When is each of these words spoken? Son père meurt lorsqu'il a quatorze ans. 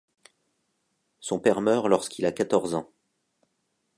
Son 1.19 1.37
père 1.39 1.61
meurt 1.61 1.87
lorsqu'il 1.87 2.25
a 2.25 2.31
quatorze 2.31 2.73
ans. 2.73 2.89